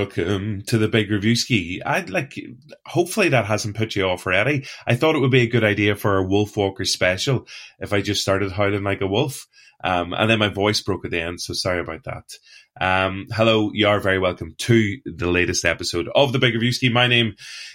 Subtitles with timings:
[0.00, 1.82] Welcome to the Big Review Ski.
[1.84, 2.34] I'd like,
[2.86, 4.64] hopefully that hasn't put you off already.
[4.86, 7.46] I thought it would be a good idea for a Wolf Walker special
[7.78, 9.46] if I just started howling like a wolf.
[9.82, 12.24] Um, and then my voice broke at the end, so sorry about that.
[12.80, 16.92] Um, hello, you are very welcome to the latest episode of the Big Review Scheme.
[16.92, 17.34] My name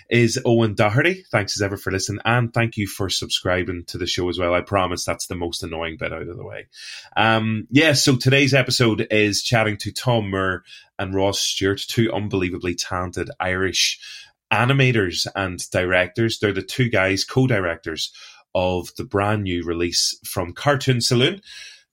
[0.09, 1.23] is Eoghan Doherty.
[1.31, 4.53] Thanks as ever for listening, and thank you for subscribing to the show as well.
[4.53, 6.67] I promise that's the most annoying bit out of the way.
[7.17, 10.63] Um, yeah, so today's episode is chatting to Tomm Moore
[10.99, 13.99] and Ross Stewart, two unbelievably talented Irish
[14.53, 16.39] animators and directors.
[16.39, 18.11] They're the two guys, co-directors
[18.53, 21.41] of the brand new release from Cartoon Saloon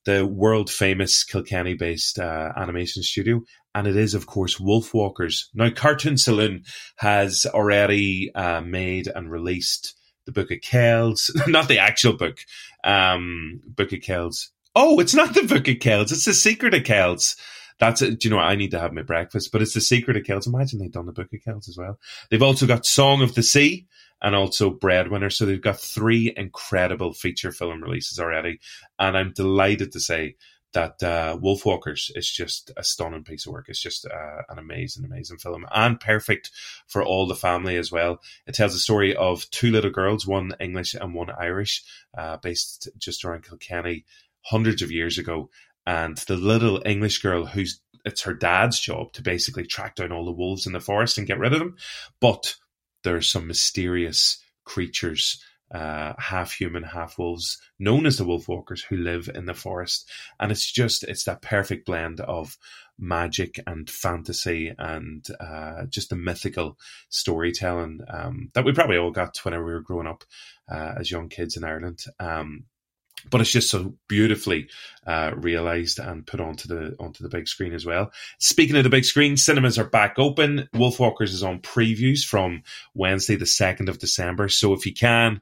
[0.04, 3.42] the world famous Kilkenny based uh, animation studio.
[3.74, 5.46] And it is, of course, Wolfwalkers.
[5.54, 6.64] Now, Cartoon Saloon
[6.96, 9.94] has already uh, made and released
[10.26, 12.38] the Book of Kells, not the actual book,
[12.84, 14.50] um, Book of Kells.
[14.74, 17.36] Oh, it's not the Book of Kells, it's the Secret of Kells.
[17.78, 18.20] That's it.
[18.20, 18.46] Do you know what?
[18.46, 20.46] I need to have my breakfast, but it's the Secret of Kells.
[20.46, 21.98] Imagine they've done the Book of Kells as well.
[22.30, 23.86] They've also got Song of the Sea,
[24.22, 25.30] and also Breadwinner.
[25.30, 28.60] So they've got three incredible feature film releases already.
[28.98, 30.36] And I'm delighted to say
[30.72, 33.66] that uh, Wolfwalkers is just a stunning piece of work.
[33.68, 36.50] It's just uh, an amazing, amazing film and perfect
[36.86, 38.20] for all the family as well.
[38.46, 41.82] It tells the story of two little girls, one English and one Irish,
[42.16, 44.04] uh, based just around Kilkenny
[44.42, 45.50] hundreds of years ago.
[45.86, 50.24] And the little English girl who's it's her dad's job to basically track down all
[50.24, 51.76] the wolves in the forest and get rid of them.
[52.20, 52.56] But
[53.04, 58.82] there are some mysterious creatures, uh, half human, half wolves, known as the wolf walkers,
[58.82, 60.10] who live in the forest.
[60.40, 62.58] And it's just, it's that perfect blend of
[62.98, 69.36] magic and fantasy and uh, just the mythical storytelling um, that we probably all got
[69.44, 70.24] whenever we were growing up
[70.70, 72.04] uh, as young kids in Ireland.
[72.20, 72.64] Um,
[73.30, 74.68] but it's just so beautifully
[75.06, 78.12] uh, realized and put onto the onto the big screen as well.
[78.38, 80.68] Speaking of the big screen, cinemas are back open.
[80.74, 82.62] Wolfwalkers is on previews from
[82.94, 84.48] Wednesday, the second of December.
[84.48, 85.40] So if you can,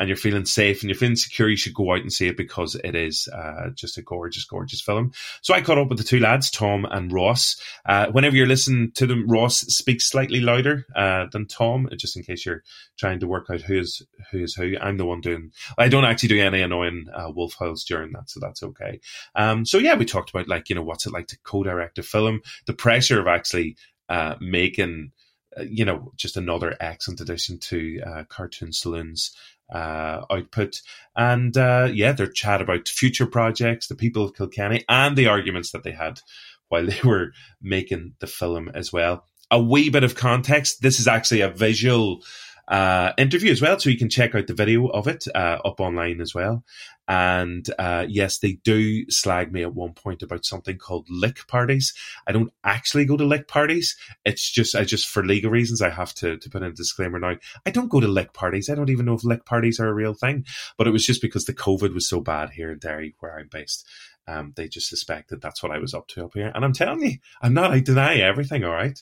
[0.00, 2.36] and you're feeling safe and you're feeling secure, you should go out and see it
[2.38, 5.12] because it is uh, just a gorgeous, gorgeous film.
[5.42, 7.60] So I caught up with the two lads, Tomm and Ross.
[7.84, 12.22] Uh, whenever you're listening to them, Ross speaks slightly louder uh, than Tomm, just in
[12.22, 12.62] case you're
[12.98, 14.00] trying to work out who is
[14.32, 14.74] who is who.
[14.80, 15.52] I'm the one doing.
[15.76, 19.00] I don't actually do any annoying uh, wolf howls during that, so that's okay.
[19.34, 22.02] Um, so yeah, we talked about like you know what's it like to co-direct a
[22.02, 23.76] film, the pressure of actually
[24.08, 25.12] uh, making
[25.58, 29.34] you know, just another excellent addition to uh, Cartoon Saloon's
[29.72, 30.80] uh, output.
[31.16, 35.72] And uh, yeah, their chat about future projects, the people of Kilkenny, and the arguments
[35.72, 36.20] that they had
[36.68, 39.24] while they were making the film as well.
[39.50, 42.22] A wee bit of context this is actually a visual
[42.70, 43.78] uh, interview as well.
[43.78, 46.64] So you can check out the video of it uh, up online as well.
[47.08, 51.92] And uh, yes, they do slag me at one point about something called lick parties.
[52.28, 53.96] I don't actually go to lick parties.
[54.24, 57.18] It's just, I just, for legal reasons, I have to, to put in a disclaimer
[57.18, 57.34] now.
[57.66, 58.70] I don't go to lick parties.
[58.70, 60.44] I don't even know if lick parties are a real thing,
[60.78, 63.48] but it was just because the COVID was so bad here in Derry, where I'm
[63.50, 63.84] based.
[64.30, 66.52] Um, they just suspected that's what I was up to up here.
[66.54, 67.72] And I'm telling you, I'm not.
[67.72, 68.96] I deny everything, all right?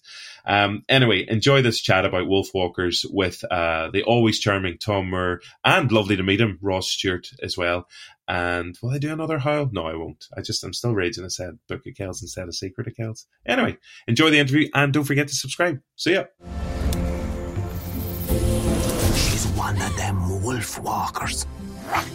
[0.47, 5.93] Um, anyway, enjoy this chat about Wolfwalkers with uh, the always charming Tomm Moore and
[5.93, 7.87] lovely to meet him, Ross Stewart as well.
[8.27, 9.69] And will I do another howl?
[9.71, 10.27] No, I won't.
[10.37, 11.25] I just, I'm still raging.
[11.25, 13.27] I said Book of Kells instead of Secret of Kells.
[13.47, 15.81] Anyway, enjoy the interview and don't forget to subscribe.
[15.97, 16.25] See ya.
[19.15, 21.47] She's one of them wolf walkers.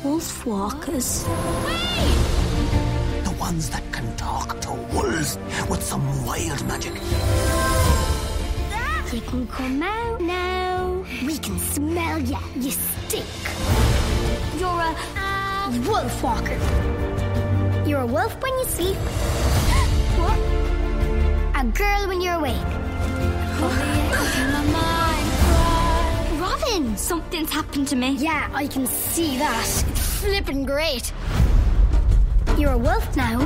[0.04, 1.24] Wolf walkers.
[1.24, 2.53] The
[3.50, 5.38] ones that can talk to wolves
[5.70, 6.94] with some wild magic.
[9.12, 11.06] You can come out now.
[11.28, 12.40] We can smell ya.
[12.56, 13.42] You stink.
[14.60, 16.58] You're a wolf walker.
[17.86, 19.02] You're a wolf when you sleep.
[20.22, 20.40] what?
[21.62, 22.72] A girl when you're awake.
[26.42, 28.12] Robyn, something's happened to me.
[28.12, 29.68] Yeah, I can see that.
[29.90, 31.12] It's flippin' great.
[32.58, 33.40] You're a wolf now.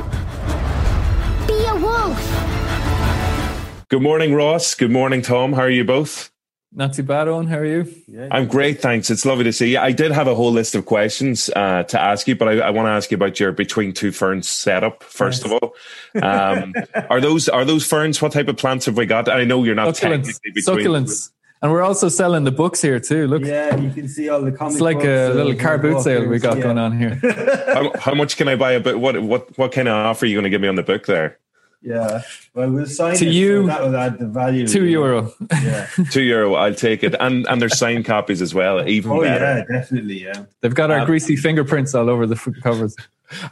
[1.46, 3.86] Be a wolf.
[3.88, 4.74] Good morning, Ross.
[4.74, 5.54] Good morning, Tomm.
[5.54, 6.30] How are you both?
[6.70, 7.48] Not too bad, Eoghan.
[7.48, 7.90] How are you?
[8.06, 8.28] Yeah.
[8.30, 9.08] I'm great, thanks.
[9.08, 9.78] It's lovely to see you.
[9.78, 12.70] I did have a whole list of questions uh, to ask you, but I, I
[12.70, 15.52] want to ask you about your Between Two Ferns setup first yes.
[15.52, 15.74] of all.
[16.22, 16.74] Um,
[17.08, 18.20] are those are those ferns?
[18.20, 19.30] What type of plants have we got?
[19.30, 20.38] I know you're not succulents.
[20.58, 21.30] Succulents.
[21.60, 23.26] And we're also selling the books here too.
[23.26, 24.76] Look, yeah, you can see all the comics.
[24.76, 26.62] It's like a little car boot sale we got yeah.
[26.62, 27.14] going on here.
[27.66, 28.96] how, how, much can I buy a book?
[28.96, 31.06] What what what kind of offer are you going to give me on the book
[31.06, 31.38] there?
[31.80, 32.22] Yeah,
[32.54, 33.62] well, we'll sign to it, you.
[33.62, 34.66] So that will add the value.
[34.66, 35.32] Two euro.
[35.50, 36.54] Yeah, two euro.
[36.54, 38.86] I'll take it, and and there's signed copies as well.
[38.88, 39.64] Even oh better.
[39.70, 40.22] yeah, definitely.
[40.22, 42.96] Yeah, they've got our um, greasy fingerprints all over the covers.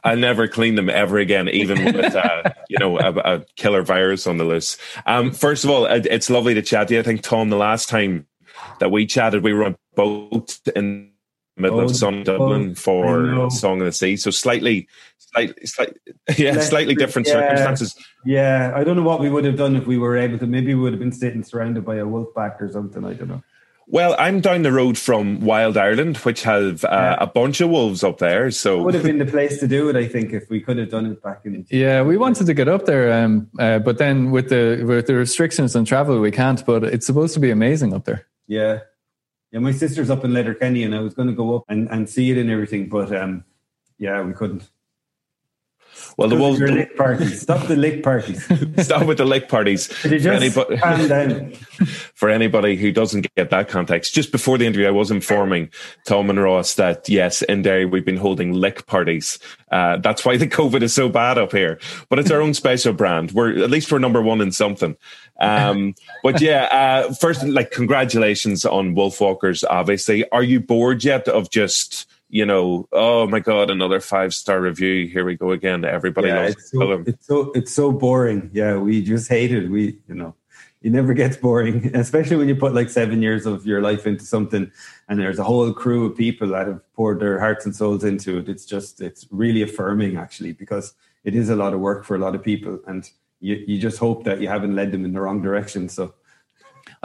[0.04, 4.26] I'll never clean them ever again, even with uh, you know a, a, killer virus
[4.26, 4.76] on the loose.
[5.06, 7.00] Um, first of all, it's lovely to chat to you.
[7.00, 8.26] I think Tomm, the last time
[8.80, 11.10] that we chatted, we were on boat in
[11.56, 14.88] the middle oh, of sunny Dublin for Song of the Sea, so slightly,
[15.18, 16.00] slightly, slightly
[16.36, 17.96] yeah, slightly different yeah, circumstances.
[18.24, 20.46] Yeah, I don't know what we would have done if we were able to.
[20.46, 23.04] Maybe we would have been sitting surrounded by a wolf pack or something.
[23.04, 23.42] I don't know.
[23.88, 27.16] Well, I'm down the road from Wild Ireland, which have uh, yeah.
[27.20, 28.50] a bunch of wolves up there.
[28.50, 30.76] So it would have been the place to do it, I think, if we could
[30.78, 31.64] have done it back in.
[31.70, 35.14] Yeah, we wanted to get up there, um, uh, but then with the with the
[35.14, 36.66] restrictions on travel, we can't.
[36.66, 38.26] But it's supposed to be amazing up there.
[38.48, 38.80] Yeah,
[39.52, 39.60] yeah.
[39.60, 42.32] My sister's up in Letterkenny, and I was going to go up and, and see
[42.32, 43.44] it and everything, but um,
[43.98, 44.68] yeah, we couldn't.
[46.16, 46.60] Well, the Wolves.
[46.60, 47.40] lick parties.
[47.46, 48.42] Stop the lick parties.
[48.84, 49.88] Stop with the lick parties.
[50.02, 51.58] Could you just for anybody?
[52.14, 55.70] For anybody who doesn't get that context, just before the interview, I was informing
[56.06, 59.38] Tomm and Ross that yes, in Derry we've been holding lick parties.
[59.70, 61.78] Uh, that's why the COVID is so bad up here.
[62.08, 63.32] But it's our own special brand.
[63.32, 64.96] We're at least we're number one in something.
[65.38, 69.62] Um, but yeah, uh, first, like congratulations on Wolfwalkers.
[69.68, 72.06] Obviously, are you bored yet of just?
[72.28, 75.06] You know, oh my god, another five star review.
[75.06, 75.84] Here we go again.
[75.84, 78.50] Everybody yeah, loves it's so, it's so it's so boring.
[78.52, 79.68] Yeah, we just hate it.
[79.68, 80.34] We you know,
[80.82, 84.24] it never gets boring, especially when you put like seven years of your life into
[84.24, 84.70] something,
[85.08, 88.38] and there's a whole crew of people that have poured their hearts and souls into
[88.38, 88.48] it.
[88.48, 90.94] It's just it's really affirming actually because
[91.24, 93.08] it is a lot of work for a lot of people, and
[93.40, 95.88] you you just hope that you haven't led them in the wrong direction.
[95.88, 96.14] So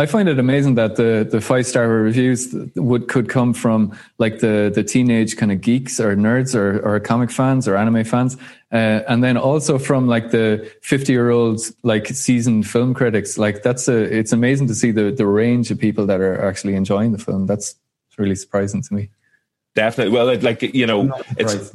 [0.01, 4.39] I find it amazing that the the five star reviews would could come from like
[4.39, 8.35] the the teenage kind of geeks or nerds or or comic fans or anime fans,
[8.71, 13.37] uh, and then also from like the fifty year olds like seasoned film critics.
[13.37, 16.73] Like that's a it's amazing to see the the range of people that are actually
[16.73, 17.45] enjoying the film.
[17.45, 17.75] That's
[18.17, 19.09] really surprising to me.
[19.73, 20.13] Definitely.
[20.13, 21.71] Well, like you know, I'm it's.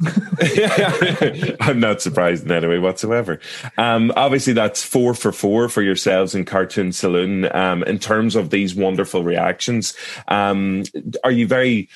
[1.61, 3.39] I'm not surprised in any way whatsoever.
[3.77, 7.53] Um, obviously, that's four for four for yourselves in Cartoon Saloon.
[7.55, 9.95] Um, in terms of these wonderful reactions,
[10.27, 10.83] um,
[11.23, 11.89] are you very?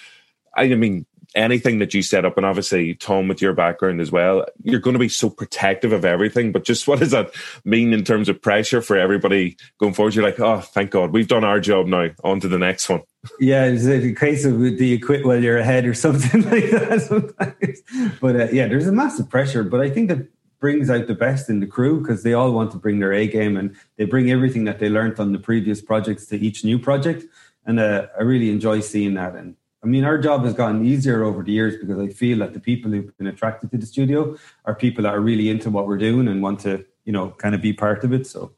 [0.55, 4.45] I mean, anything that you set up, and obviously Tomm with your background as well,
[4.63, 6.51] you're going to be so protective of everything.
[6.51, 7.31] But just what does that
[7.65, 10.15] mean in terms of pressure for everybody going forward?
[10.15, 12.09] You're like, oh, thank God, we've done our job now.
[12.23, 13.01] On to the next one.
[13.39, 17.01] Yeah, it's a case of do you quit while you're ahead or something like that
[17.01, 18.19] sometimes.
[18.19, 19.63] But uh, yeah, there's a massive pressure.
[19.63, 20.27] But I think that
[20.59, 23.27] brings out the best in the crew because they all want to bring their A
[23.27, 26.79] game and they bring everything that they learned on the previous projects to each new
[26.79, 27.25] project.
[27.65, 29.35] And uh, I really enjoy seeing that.
[29.35, 32.53] And I mean, our job has gotten easier over the years because I feel that
[32.53, 35.87] the people who've been attracted to the studio are people that are really into what
[35.87, 38.27] we're doing and want to, you know, kind of be part of it.
[38.27, 38.53] So,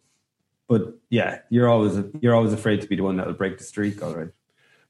[0.68, 3.64] but yeah, you're always you're always afraid to be the one that will break the
[3.64, 4.04] streak.
[4.04, 4.30] All right.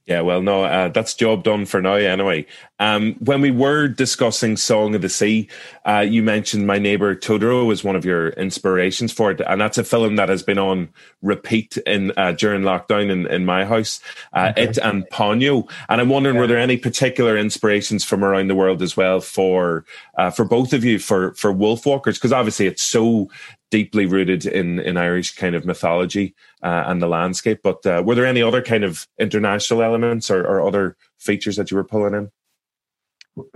[0.05, 2.45] Yeah, well, no, uh, that's job done for now anyway.
[2.77, 5.47] Um, when we were discussing Song of the Sea,
[5.85, 9.77] uh, you mentioned My Neighbor Totoro was one of your inspirations for it, and that's
[9.77, 10.89] a film that has been on
[11.21, 14.01] repeat in uh, during lockdown in, in my house.
[14.33, 14.63] Uh, okay.
[14.63, 16.41] It and Ponyo, and I'm wondering, yeah.
[16.41, 19.85] were there any particular inspirations from around the world as well for
[20.17, 22.15] uh, for both of you for for Wolfwalkers?
[22.15, 23.29] Because obviously it's so
[23.73, 27.61] deeply rooted in in Irish kind of mythology uh, and the landscape.
[27.63, 31.71] But uh, were there any other kind of international elements or, or, other features that
[31.71, 32.29] you were pulling in?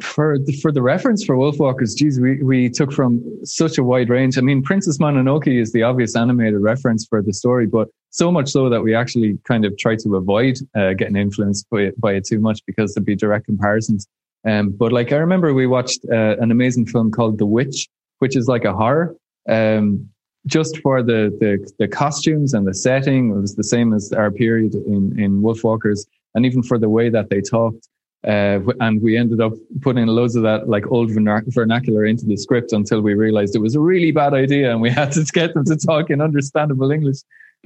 [0.02, 4.10] For the, for the reference for Wolfwalkers, geez, we, we took from such a wide
[4.10, 4.40] range.
[4.40, 8.50] I mean, Princess Mononoke is the obvious animated reference for the story, but so much
[8.50, 12.14] so that we actually kind of try to avoid uh, getting influenced by it, by
[12.14, 14.08] it too much because there'd be direct comparisons.
[14.46, 17.88] Um, but like I remember we watched uh, an amazing film called The Witch,
[18.18, 19.16] which is like a horror,
[19.48, 20.10] um,
[20.46, 24.32] just for the, the, the costumes and the setting, it was the same as our
[24.32, 27.88] period in in Wolfwalkers, and even for the way that they talked.
[28.26, 32.74] Uh, and we ended up putting loads of that like old vernacular into the script
[32.74, 35.66] until we realized it was a really bad idea, and we had to get them
[35.66, 37.18] to talk in understandable English.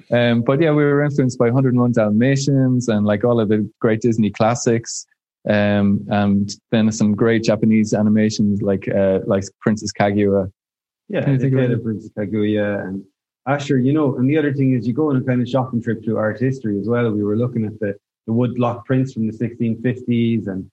[0.09, 4.01] Um, but yeah, we were influenced by 101 Dalmatians and like all of the great
[4.01, 5.05] Disney classics.
[5.49, 10.51] Um, and then some great Japanese animations like uh, like Princess Kaguya
[11.11, 13.03] yeah, they played it Princess Kaguya and
[13.47, 15.81] Asher, you know, and the other thing is you go on a kind of shopping
[15.81, 17.09] trip through art history as well.
[17.11, 17.95] We were looking at the,
[18.27, 20.47] the wood block prints from the 1650s.
[20.47, 20.69] And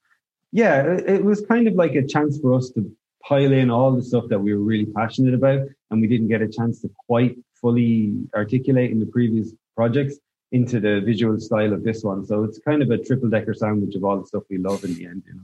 [0.53, 2.91] yeah, it, it was kind of like a chance for us to
[3.27, 6.43] pile in all the stuff that we were really passionate about and we didn't get
[6.43, 10.19] a chance to quite fully articulate in the previous projects
[10.53, 12.25] into the visual style of this one.
[12.25, 14.95] So it's kind of a triple decker sandwich of all the stuff we love in
[14.95, 15.43] the end, you know.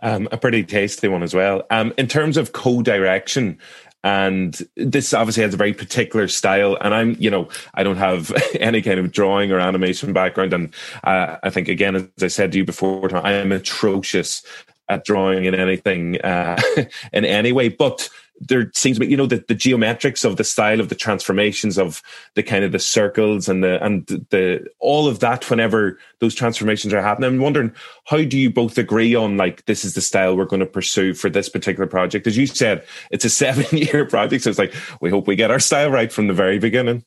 [0.00, 1.64] Um, a pretty tasty one as well.
[1.70, 3.58] Um, in terms of co-direction,
[4.04, 6.76] and this obviously has a very particular style.
[6.80, 10.52] And i'm you know i don't have any kind of drawing or animation background.
[10.52, 14.42] And uh, i think again as i said to you before i am atrocious
[14.88, 16.60] at drawing in anything uh,
[17.12, 18.08] in any way, but
[18.48, 21.78] there seems to be, you know, the, the geometrics of the style of the transformations
[21.78, 22.02] of
[22.34, 25.48] the kind of the circles and the and the all of that.
[25.50, 27.72] Whenever those transformations are happening, I'm wondering
[28.06, 31.14] how do you both agree on like this is the style we're going to pursue
[31.14, 32.26] for this particular project?
[32.26, 35.50] As you said, it's a seven year project, so it's like we hope we get
[35.50, 37.04] our style right from the very beginning.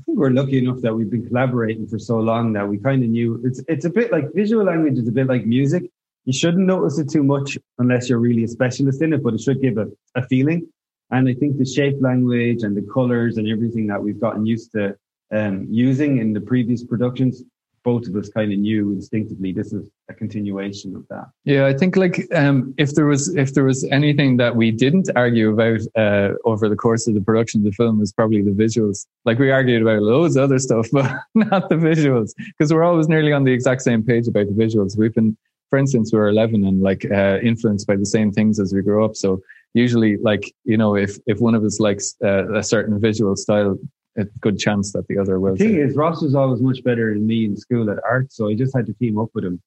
[0.00, 3.02] I think we're lucky enough that we've been collaborating for so long that we kind
[3.02, 5.90] of knew it's it's a bit like visual language is a bit like music
[6.24, 9.40] you shouldn't notice it too much unless you're really a specialist in it, but it
[9.40, 10.66] should give a, a feeling.
[11.10, 14.72] And I think the shape language and the colors and everything that we've gotten used
[14.72, 14.96] to
[15.32, 17.42] um, using in the previous productions,
[17.84, 21.26] both of us kind of knew instinctively this is a continuation of that.
[21.44, 25.10] Yeah, I think like um, if there was if there was anything that we didn't
[25.16, 28.50] argue about uh, over the course of the production of the film was probably the
[28.50, 29.06] visuals.
[29.24, 33.08] Like we argued about loads of other stuff, but not the visuals because we're always
[33.08, 34.96] nearly on the exact same page about the visuals.
[34.96, 35.36] We've been
[35.72, 38.82] for instance, we are 11 and like uh, influenced by the same things as we
[38.82, 39.16] grew up.
[39.16, 39.40] So
[39.72, 43.78] usually, like you know, if if one of us likes uh, a certain visual style,
[44.18, 45.56] a good chance that the other will.
[45.56, 48.50] The thing is, Ross was always much better than me in school at art, so
[48.50, 49.62] I just had to team up with him.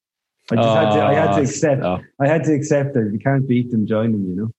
[0.51, 1.03] I just oh, had to.
[1.03, 1.81] I had to ah, accept.
[1.81, 1.99] Oh.
[2.19, 4.29] I had to accept that you can't beat them, join them.
[4.29, 4.51] You know.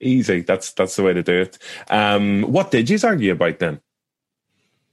[0.00, 0.42] Easy.
[0.42, 1.56] That's that's the way to do it.
[1.88, 3.80] Um, what did you argue about then?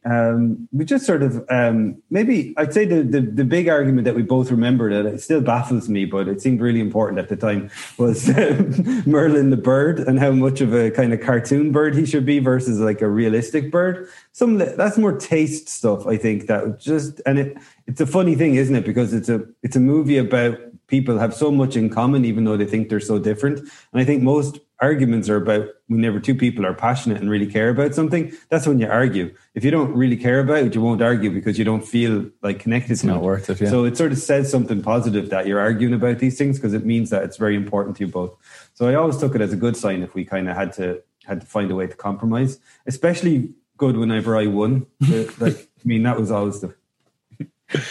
[0.03, 4.15] Um, we just sort of um, maybe I'd say the, the, the big argument that
[4.15, 7.35] we both remember that it still baffles me, but it seemed really important at the
[7.35, 8.27] time was
[9.05, 12.39] Merlin the bird and how much of a kind of cartoon bird he should be
[12.39, 14.07] versus like a realistic bird.
[14.31, 16.47] Some that's more taste stuff, I think.
[16.47, 18.85] That just and it it's a funny thing, isn't it?
[18.85, 22.57] Because it's a it's a movie about people have so much in common, even though
[22.57, 23.59] they think they're so different.
[23.59, 27.69] And I think most arguments are about whenever two people are passionate and really care
[27.69, 29.33] about something, that's when you argue.
[29.53, 32.59] If you don't really care about it, you won't argue because you don't feel like
[32.59, 33.23] connected it's to not it.
[33.23, 33.61] worth it.
[33.61, 33.69] Yeah.
[33.69, 36.85] So it sort of says something positive that you're arguing about these things because it
[36.85, 38.35] means that it's very important to you both.
[38.73, 41.01] So I always took it as a good sign if we kind of had to
[41.25, 44.87] had to find a way to compromise, especially good whenever I won.
[45.39, 46.75] like, I mean, that was always the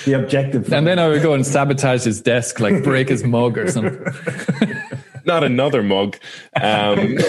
[0.05, 0.73] the objective.
[0.73, 4.05] And then I would go and sabotage his desk, like break his mug or something.
[5.25, 6.17] not another mug.
[6.61, 7.19] Um,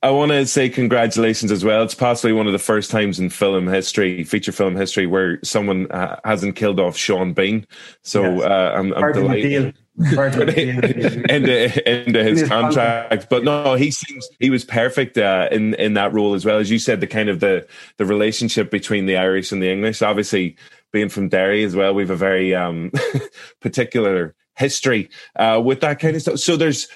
[0.00, 1.82] I want to say congratulations as well.
[1.82, 5.90] It's possibly one of the first times in film history, feature film history, where someone
[5.90, 7.66] uh, hasn't killed off Sean Bean.
[8.02, 8.42] So yes.
[8.42, 9.74] uh, I'm, I'm delighted.
[11.28, 13.26] into, into his contract.
[13.28, 16.58] But no, he seems he was perfect uh, in in that role as well.
[16.58, 20.00] As you said, the kind of the the relationship between the Irish and the English.
[20.00, 20.56] Obviously,
[20.92, 22.92] being from Derry as well, we've a very um,
[23.60, 26.38] particular history uh, with that kind of stuff.
[26.38, 26.88] So there's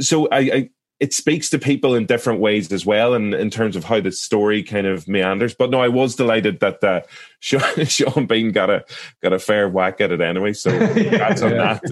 [0.00, 0.70] so I, I
[1.00, 4.00] it speaks to people in different ways as well, and in, in terms of how
[4.00, 5.54] the story kind of meanders.
[5.54, 7.02] But no, I was delighted that uh,
[7.40, 8.84] Sean, Sean Bean got a
[9.22, 10.52] got a fair whack at it anyway.
[10.52, 11.82] So that's on that.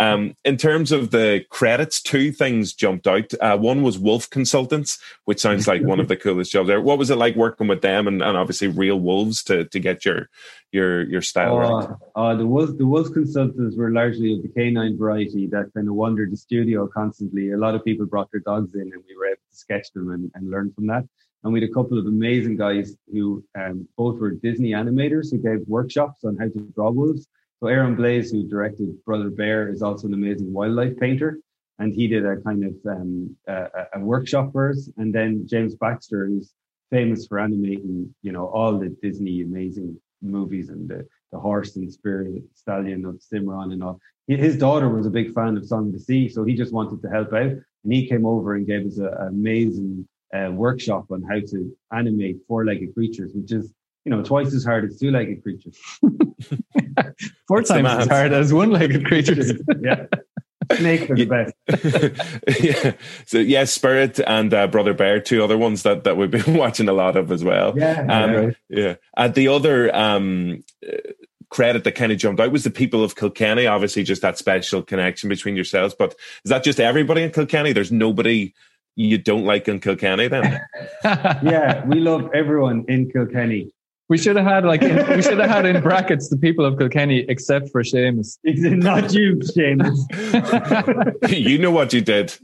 [0.00, 3.32] Um, in terms of the credits, two things jumped out.
[3.40, 6.80] Uh, one was Wolf Consultants, which sounds like one of the coolest jobs there.
[6.80, 10.04] What was it like working with them and, and obviously real wolves to to get
[10.04, 10.28] your
[10.72, 11.96] your your style uh, right?
[12.16, 15.94] Uh, the wolf the wolf consultants were largely of the canine variety that kind of
[15.94, 17.52] wandered the studio constantly.
[17.52, 20.10] A lot of people brought their dogs in, and we were able to sketch them
[20.10, 21.04] and, and learn from that.
[21.44, 25.38] And we had a couple of amazing guys who um, both were Disney animators who
[25.38, 27.28] gave workshops on how to draw wolves.
[27.60, 31.38] So Aaron Blaise, who directed Brother Bear, is also an amazing wildlife painter,
[31.78, 34.88] and he did a kind of um, a, a workshop for us.
[34.96, 36.52] And then James Baxter, who's
[36.90, 41.92] famous for animating, you know, all the Disney amazing movies and the, the horse and
[41.92, 44.00] spirit stallion of Cimarron and all.
[44.26, 47.02] His daughter was a big fan of Song of the Sea, so he just wanted
[47.02, 47.50] to help out.
[47.50, 52.38] And he came over and gave us an amazing uh, workshop on how to animate
[52.48, 53.72] four-legged creatures, which is
[54.04, 55.78] you know twice as hard as two-legged creatures.
[57.48, 59.52] Four times as hard as one-legged creatures.
[59.80, 60.06] yeah.
[60.72, 62.62] Snake are the best.
[62.62, 62.92] yeah.
[63.26, 66.88] So yeah, Spirit and uh, Brother Bear, two other ones that that we've been watching
[66.88, 67.74] a lot of as well.
[67.76, 68.00] Yeah.
[68.00, 68.56] Um, right.
[68.68, 68.94] Yeah.
[69.16, 70.64] And the other um,
[71.50, 73.66] credit that kind of jumped out was the people of Kilkenny.
[73.66, 75.94] Obviously, just that special connection between yourselves.
[75.96, 76.14] But
[76.44, 77.72] is that just everybody in Kilkenny?
[77.72, 78.54] There's nobody
[78.96, 80.60] you don't like in Kilkenny then?
[81.04, 83.70] yeah, we love everyone in Kilkenny.
[84.08, 86.78] We should have had like in, we should have had in brackets the people of
[86.78, 88.36] Kilkenny except for Seamus.
[88.44, 89.98] Not you, Seamus.
[91.30, 92.34] you know what you did.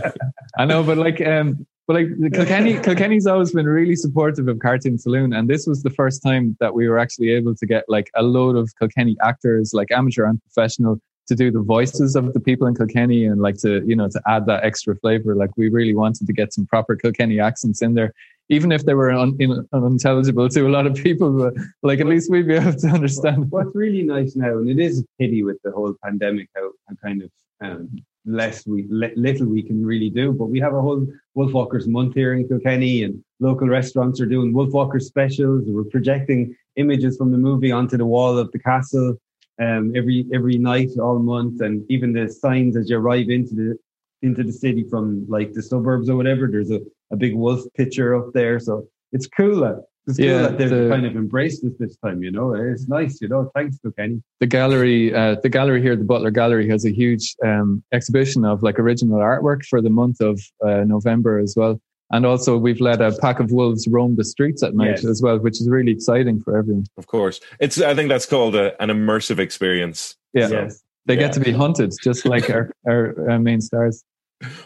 [0.58, 4.98] I know, but like um but like Kilkenny Kilkenny's always been really supportive of Cartoon
[4.98, 8.10] Saloon and this was the first time that we were actually able to get like
[8.16, 12.40] a load of Kilkenny actors, like amateur and professional, to do the voices of the
[12.40, 15.34] people in Kilkenny and like to, you know, to add that extra flavor.
[15.34, 18.12] Like we really wanted to get some proper Kilkenny accents in there,
[18.48, 21.32] even if they were un, in, unintelligible to a lot of people.
[21.32, 23.50] But like at least we'd be able to understand.
[23.50, 26.94] What's really nice now, and it is a pity with the whole pandemic, how, how
[27.02, 30.32] kind of um, less we little we can really do.
[30.32, 34.52] But we have a whole Wolfwalkers month here in Kilkenny, and local restaurants are doing
[34.52, 35.64] Wolfwalkers specials.
[35.66, 39.16] We're projecting images from the movie onto the wall of the castle
[39.60, 43.78] um, every every night all month, and even the signs as you arrive into the
[44.22, 46.48] into the city from like the suburbs or whatever.
[46.50, 46.80] There's a,
[47.12, 50.70] a big wolf picture up there, so it's cool that it's cool yeah, that they've
[50.70, 52.22] the, kind of embraced this this time.
[52.22, 53.20] You know, it's nice.
[53.20, 54.22] You know, thanks to Kenny.
[54.40, 58.62] The gallery, uh, the gallery here, the Butler Gallery, has a huge um, exhibition of
[58.62, 61.80] like original artwork for the month of uh, November as well.
[62.10, 65.04] And also, we've let a pack of wolves roam the streets at night yes.
[65.04, 66.86] as well, which is really exciting for everyone.
[66.96, 67.80] Of course, it's.
[67.80, 70.16] I think that's called a, an immersive experience.
[70.32, 70.82] Yeah, so, yes.
[71.06, 71.20] they yeah.
[71.20, 74.04] get to be hunted just like our, our, our main stars.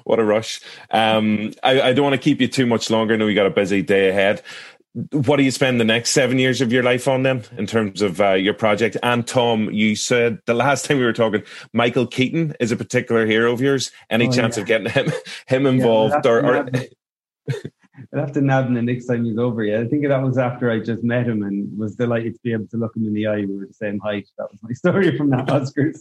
[0.04, 0.60] What a rush!
[0.90, 3.14] Um, I, I, don't want to keep you too much longer.
[3.14, 4.42] I know you got a busy day ahead
[5.12, 8.02] what do you spend the next seven years of your life on then in terms
[8.02, 11.42] of uh, your project and tomm you said the last time we were talking
[11.72, 14.62] michael keaton is a particular hero of yours any oh, chance yeah.
[14.62, 15.12] of getting him
[15.46, 16.68] him involved yeah, or, or...
[17.48, 19.64] I'd have to nab him the next time he's over.
[19.64, 22.52] Yeah, I think that was after I just met him and was delighted to be
[22.52, 23.40] able to look him in the eye.
[23.40, 24.28] We were the same height.
[24.38, 26.00] That was my story from that Oscars.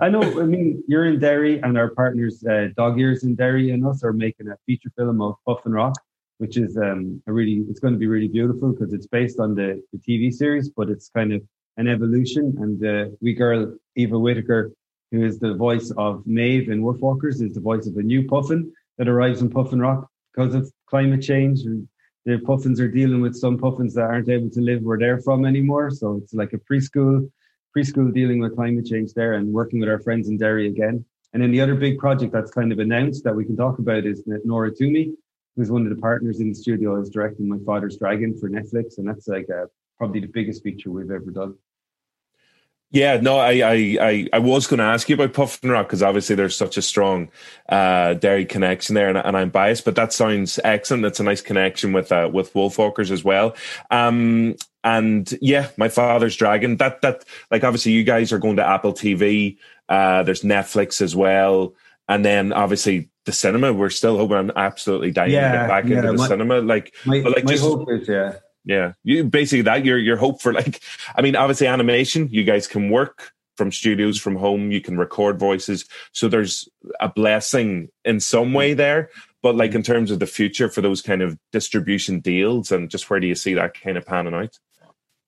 [0.00, 0.22] I know.
[0.22, 4.02] I mean, you're in Derry, and our partners, uh, Dog Ears in Derry, and us
[4.02, 5.94] are making a feature film of Puffin Rock
[6.38, 9.54] which is um, a really it's going to be really beautiful because it's based on
[9.54, 11.42] the, the TV series, but it's kind of
[11.76, 12.54] an evolution.
[12.58, 14.72] And uh, wee girl Eva Whittaker,
[15.10, 18.72] who is the voice of Mebh in Wolfwalkers, is the voice of a new puffin
[18.98, 21.60] that arrives in Puffin Rock because of climate change.
[21.60, 21.88] And
[22.24, 25.44] the puffins are dealing with some puffins that aren't able to live where they're from
[25.44, 25.90] anymore.
[25.90, 27.30] So it's like a preschool
[27.76, 31.04] preschool dealing with climate change there and working with our friends in Derry again.
[31.32, 34.06] And then the other big project that's kind of announced that we can talk about
[34.06, 35.12] is Nora Twomey,
[35.54, 38.96] who's one of the partners in the studio, is directing My Father's Dragon for Netflix,
[38.96, 39.66] and that's like a,
[39.98, 41.54] probably the biggest feature we've ever done.
[42.96, 46.02] Yeah, no, I I I, I was going to ask you about Puffin Rock because
[46.02, 47.28] obviously there's such a strong
[47.68, 51.02] uh, Derry connection there, and, and, I'm biased, but that sounds excellent.
[51.02, 53.54] That's a nice connection with uh, with Wolfwalkers as well.
[53.90, 56.78] Um, and yeah, my father's dragon.
[56.78, 59.58] That that like obviously you guys are going to Apple TV.
[59.90, 61.74] Uh, there's Netflix as well,
[62.08, 63.74] and then obviously the cinema.
[63.74, 64.38] We're still hoping.
[64.38, 66.60] I'm absolutely dying yeah, to get back yeah, into the my, cinema.
[66.62, 68.92] Like, my, like my just, hope is, yeah, yeah.
[69.04, 70.80] You basically that your your hope for like.
[71.16, 72.28] I mean, obviously animation.
[72.30, 74.70] You guys can work from studios from home.
[74.70, 75.86] You can record voices.
[76.12, 76.68] So there's
[77.00, 78.78] a blessing in some way mm-hmm.
[78.78, 79.10] there.
[79.42, 79.78] But like mm-hmm.
[79.78, 83.28] in terms of the future for those kind of distribution deals and just where do
[83.28, 84.58] you see that kind of panning out?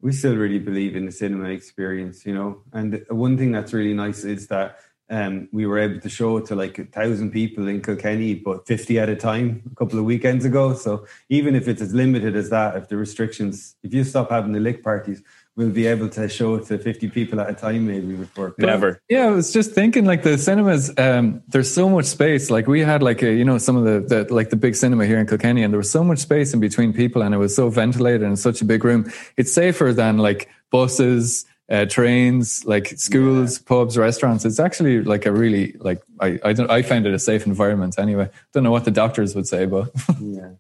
[0.01, 2.62] We still really believe in the cinema experience, you know.
[2.72, 4.79] And one thing that's really nice is that
[5.11, 8.66] um, we were able to show it to like a thousand people in Kilkenny, but
[8.66, 10.75] 50 at a time a couple of weekends ago.
[10.75, 14.53] So even if it's as limited as that, if the restrictions, if you stop having
[14.53, 15.23] the lick parties,
[15.57, 19.03] we'll be able to show it to 50 people at a time maybe before never.
[19.09, 22.49] Yeah i was just thinking like the cinemas um, there's so much space.
[22.49, 25.05] Like we had like a you know some of the, the like the big cinema
[25.05, 27.57] here in kilkenny and there was so much space in between people and it was
[27.57, 29.11] so ventilated and such a big room.
[29.37, 33.65] It's safer than like buses uh, trains, like schools, yeah.
[33.67, 34.45] pubs, restaurants.
[34.45, 37.99] It's actually like a really like I I don't I find it a safe environment
[37.99, 38.31] anyway.
[38.53, 40.51] Don't know what the doctors would say, but yeah.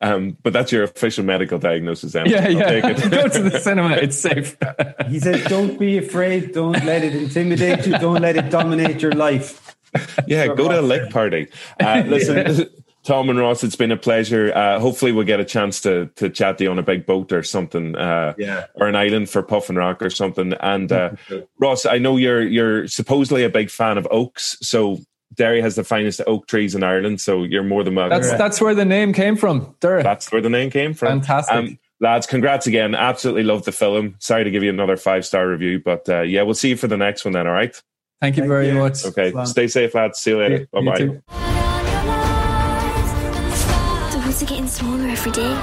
[0.00, 2.26] Um, but that's your official medical diagnosis, then.
[2.26, 2.80] Yeah, yeah.
[3.08, 4.56] Go to the cinema; it's safe.
[5.08, 6.52] he says, "Don't be afraid.
[6.52, 7.98] Don't let it intimidate you.
[7.98, 9.76] Don't let it dominate your life."
[10.26, 11.46] Yeah, go to a lick party.
[11.78, 12.64] Uh, listen, yeah.
[13.04, 14.52] Tomm and Ross, it's been a pleasure.
[14.54, 17.32] Uh, hopefully, we'll get a chance to to chat to you on a big boat
[17.32, 20.54] or something, uh, yeah, or an island for Puffin Rock or something.
[20.54, 21.10] And uh,
[21.60, 25.00] Ross, I know you're you're supposedly a big fan of oaks, so
[25.34, 28.20] Derry has the finest oak trees in Ireland, so you're more than welcome.
[28.20, 29.74] That's that's where the name came from.
[29.80, 30.02] Derry.
[30.02, 31.20] That's where the name came from.
[31.20, 31.54] Fantastic.
[31.54, 32.94] Um, lads, congrats again.
[32.94, 34.14] Absolutely love the film.
[34.18, 36.86] Sorry to give you another five star review, but uh, yeah, we'll see you for
[36.86, 37.46] the next one then.
[37.46, 37.74] All right.
[38.22, 38.74] Thank you Thank very you.
[38.74, 39.04] much.
[39.04, 39.32] Okay.
[39.44, 40.18] Stay safe, lads.
[40.18, 40.68] See you later.
[40.72, 41.43] Bye bye
[44.42, 45.54] are getting smaller every day.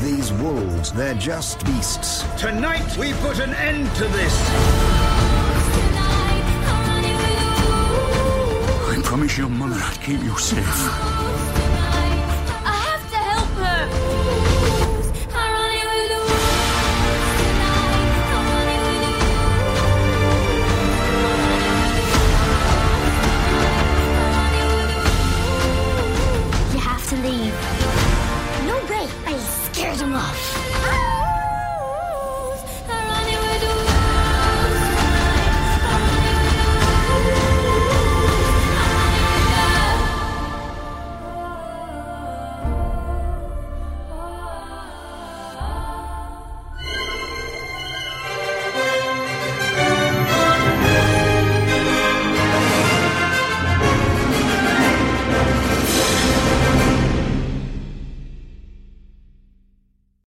[0.00, 2.24] These wolves, they're just beasts.
[2.38, 4.50] Tonight, we put an end to this.
[8.88, 11.45] I promise your mother I'd keep you safe.